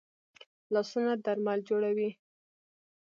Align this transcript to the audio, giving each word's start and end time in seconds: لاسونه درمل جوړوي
لاسونه 0.73 1.13
درمل 1.25 1.59
جوړوي 1.69 2.09